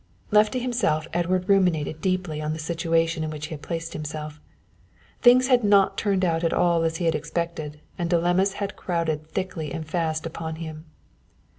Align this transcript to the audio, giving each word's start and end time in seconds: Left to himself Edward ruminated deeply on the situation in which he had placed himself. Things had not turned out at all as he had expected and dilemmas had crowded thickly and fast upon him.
Left 0.31 0.51
to 0.53 0.59
himself 0.59 1.07
Edward 1.13 1.47
ruminated 1.47 2.01
deeply 2.01 2.41
on 2.41 2.53
the 2.53 2.57
situation 2.57 3.23
in 3.23 3.29
which 3.29 3.45
he 3.45 3.53
had 3.53 3.61
placed 3.61 3.93
himself. 3.93 4.41
Things 5.21 5.47
had 5.47 5.63
not 5.63 5.95
turned 5.95 6.25
out 6.25 6.43
at 6.43 6.53
all 6.53 6.81
as 6.81 6.97
he 6.97 7.05
had 7.05 7.13
expected 7.13 7.79
and 7.99 8.09
dilemmas 8.09 8.53
had 8.53 8.75
crowded 8.75 9.27
thickly 9.27 9.71
and 9.71 9.87
fast 9.87 10.25
upon 10.25 10.55
him. 10.55 10.85